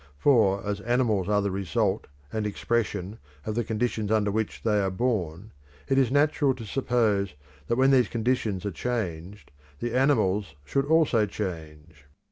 For 0.17 0.65
as 0.65 0.81
animals 0.81 1.29
are 1.29 1.43
the 1.43 1.51
result 1.51 2.07
and 2.33 2.47
expression 2.47 3.19
of 3.45 3.53
the 3.53 3.63
conditions 3.63 4.09
under 4.11 4.31
which 4.31 4.63
they 4.63 4.79
are 4.81 4.89
born, 4.89 5.51
it 5.87 5.99
is 5.99 6.09
natural 6.09 6.55
to 6.55 6.65
suppose 6.65 7.35
that 7.67 7.75
when 7.75 7.91
these 7.91 8.07
conditions 8.07 8.65
are 8.65 8.71
changed, 8.71 9.51
the 9.77 9.93
animals 9.95 10.55
should 10.65 10.85
also 10.87 11.27
change. 11.27 12.05